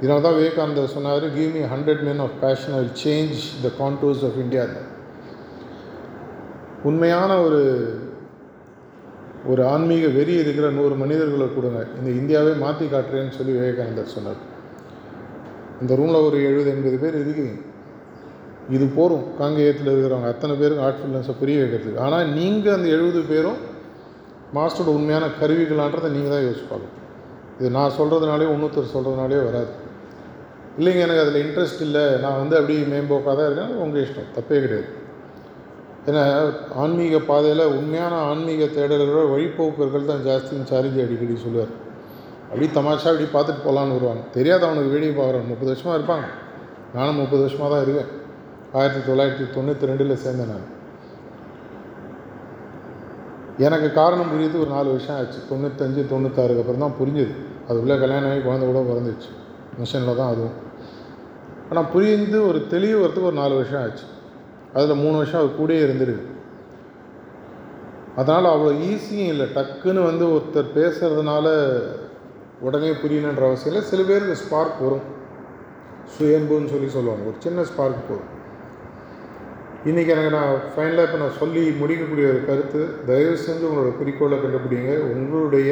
[0.00, 4.38] இதனால தான் விவேகானந்தர் சொன்னார் give me hundred men of passion will change the contours of
[4.44, 4.64] India
[6.88, 7.60] உண்மையான ஒரு
[9.50, 11.80] ஒரு ஆன்மீக வெறி இருக்கிற நூறு மனிதர்களை கொடுங்க.
[11.98, 14.40] இந்த இந்தியாவே மாற்றி காட்டுறேன்னு சொல்லி விவேகானந்தர் சொன்னார்.
[15.82, 17.54] இந்த ரூமில் ஒரு எழுபது எண்பது பேர் இருக்கீங்க.
[18.76, 22.02] இது போகும் காங்கேயத்தில் இருக்கிறவங்க அத்தனை பேருக்கு ஆட்ஃபுல்னஸை புரிய வைக்கிறதுக்கு.
[22.06, 23.60] ஆனால் நீங்கள் அந்த எழுபது பேரும்
[24.56, 27.00] மாஸ்டரோட உண்மையான கருவிகளான்றதை நீங்கள் தான் யோசிச்சு பார்க்கணும்.
[27.58, 29.72] இது நான் சொல்கிறதுனாலே இன்னொருத்தர் சொல்கிறதுனாலே வராது.
[30.78, 32.04] இல்லைங்க எனக்கு அதில் இன்ட்ரெஸ்ட் இல்லை.
[32.22, 34.30] நான் வந்து அப்படி மேம்போக்காக தான் இருக்கேன் உங்கள் இஷ்டம்.
[34.36, 34.88] தப்பே கிடையாது.
[36.08, 36.22] ஏன்னா
[36.82, 41.72] ஆன்மீக பாதையில் உண்மையான ஆன்மீக தேடல்களோட வழிபோக்கர்கள் தான் ஜாஸ்தின்னு சாரிஜி அடிக்கடி சொல்லுவார்.
[42.48, 44.24] அப்படி தமாஷா அப்படி பார்த்துட்டு போகலான்னு வருவாங்க.
[44.36, 46.26] தெரியாத அவனுக்கு வேடிக்கை பார்க்குறான் முப்பது வருஷமாக இருப்பாங்க.
[46.96, 48.10] நானும் முப்பது வருஷமாக தான் இருக்கேன்.
[48.78, 50.68] ஆயிரத்தி தொள்ளாயிரத்தி தொண்ணூற்றி ரெண்டில் சேர்ந்தேன் நான்.
[53.58, 55.38] எனக்கு காரணம் புரியுது ஒரு நாலு வருஷம் ஆச்சு.
[55.50, 57.34] தொண்ணூத்தஞ்சு தொண்ணூத்தாறுக்கு அப்புறம் தான் புரிஞ்சுது.
[57.68, 59.30] அதுக்குள்ளே கல்யாணம் ஆகி குழந்தை கூட பிறந்துச்சு.
[59.82, 60.62] மிஷனில் தான் அதுவும்.
[61.70, 64.04] ஆனால் புரிந்து ஒரு தெளிவு வரத்துக்கு ஒரு நாலு வருஷம் ஆச்சு.
[64.74, 66.32] அதில் மூணு வருஷம் அது கூடயே இருந்துருக்கு
[68.16, 69.46] அதனால் அவ்வளோ ஈஸியும் இல்லை.
[69.46, 71.72] டக்குன்னு வந்து ஒருத்தர் பேசுகிறதுனால
[72.60, 73.88] உடனே புரியணுன்ற அவசியம் இல்லை.
[73.88, 75.12] சில பேருக்கு ஸ்பார்க் வரும்.
[76.04, 77.24] சுயம்புன்னு சொல்லி சொல்லுவாங்க.
[77.24, 78.42] ஒரு சின்ன ஸ்பார்க் போதும்.
[79.84, 84.92] இன்றைக்கி எனக்கு நான் ஃபைனலாக இப்போ நான் சொல்லி முடிக்கக்கூடிய ஒரு கருத்து தயவு செஞ்சு உங்களோட குறிக்கோளை கண்டுபிடிங்க.
[85.10, 85.70] உங்களுடைய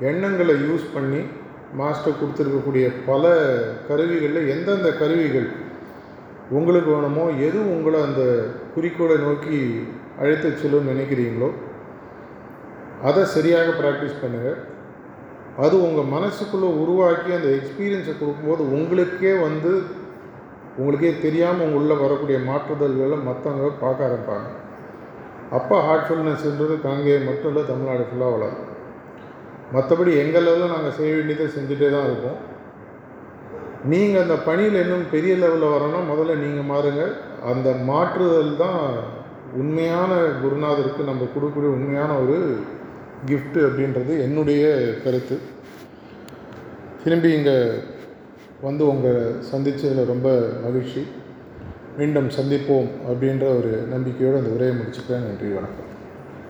[0.00, 1.20] எண்ணங்களை யூஸ் பண்ணி
[1.74, 3.24] மாஸ்டர் கொடுத்துருக்கக்கூடிய பல
[3.88, 5.48] கருவிகளில் எந்தெந்த கருவிகள்
[6.50, 8.22] உங்களுக்கு வேணுமோ எது உங்களை அந்த
[8.74, 9.58] குறிக்கோளை நோக்கி
[10.20, 11.50] அழைத்து செல்லும் நினைக்கிறீங்களோ
[13.02, 14.58] அதை சரியாக ப்ராக்டிஸ் பண்ணுங்கள்
[15.56, 19.72] அது உங்கள் மனசுக்குள்ளே உருவாக்கி அந்த எக்ஸ்பீரியன்ஸை கொடுக்கும்போது உங்களுக்கே வந்து
[20.78, 24.48] உங்களுக்கே தெரியாமல் உள்ளே வரக்கூடிய மாற்றுதல்களை மற்றவங்க பார்க்க ஆரம்பிப்பாங்க.
[25.56, 28.64] அப்போ ஹார்ட்ஃபுல்னஸ்ன்றது காங்கேயம் மட்டும் இல்லை தமிழ்நாடு ஃபுல்லாக வளரும்.
[29.74, 32.38] மற்றபடி எங்கள் நாங்கள் செய்ய வேண்டியதை செஞ்சுட்டே தான் இருக்கோம்.
[33.90, 37.02] நீங்கள் அந்த பணியில் இன்னும் பெரிய லெவலில் வரணும்னா முதல்ல நீங்கள் மாறுங்க.
[37.50, 38.82] அந்த மாற்றுதல் தான்
[39.60, 42.38] உண்மையான குருநாதருக்கு நம்ம கொடுக்கக்கூடிய உண்மையான ஒரு
[43.28, 44.64] கிஃப்ட்டு அப்படின்றது என்னுடைய
[45.04, 45.36] கருத்து.
[47.02, 47.56] திரும்பி இங்கே
[48.62, 51.06] வந்து உங்களை சந்தித்ததில் ரொம்ப மகிழ்ச்சி.
[51.96, 55.26] மீண்டும் சந்திப்போம் அப்படின்ற ஒரு நம்பிக்கையோடு அந்த உரையை முடிச்சுக்கிறேன்.
[55.26, 55.87] நன்றி வணக்கம்.